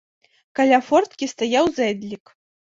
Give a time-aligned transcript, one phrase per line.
[0.59, 2.23] Каля форткі стаяў зэдлік.